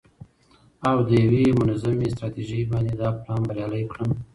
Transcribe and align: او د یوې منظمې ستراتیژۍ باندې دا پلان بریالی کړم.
او 0.89 0.97
د 1.07 1.09
یوې 1.23 1.45
منظمې 1.59 2.07
ستراتیژۍ 2.13 2.61
باندې 2.71 2.93
دا 3.01 3.09
پلان 3.21 3.41
بریالی 3.47 3.83
کړم. 3.91 4.09